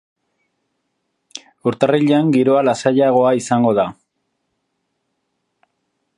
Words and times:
Urtarrilean 1.71 2.33
giroa 2.37 2.65
lasaiagoa 2.69 3.35
izango 3.43 3.75
da. 3.83 3.87